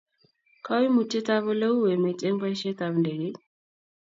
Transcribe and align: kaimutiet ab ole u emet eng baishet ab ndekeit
kaimutiet 0.65 1.27
ab 1.35 1.45
ole 1.51 1.67
u 1.77 1.79
emet 1.93 2.19
eng 2.27 2.39
baishet 2.41 2.79
ab 2.85 2.93
ndekeit 2.99 3.37